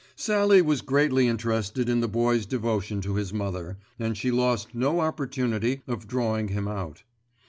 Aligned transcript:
Sallie 0.15 0.63
was 0.63 0.81
greatly 0.81 1.27
interested 1.27 1.87
in 1.87 1.99
the 1.99 2.07
Boy's 2.07 2.47
devotion 2.47 3.01
to 3.01 3.17
his 3.17 3.31
mother, 3.31 3.77
and 3.99 4.17
she 4.17 4.31
lost 4.31 4.73
no 4.73 4.99
opportunity 4.99 5.83
of 5.85 6.07
drawing 6.07 6.47
him 6.47 6.67
out. 6.67 7.03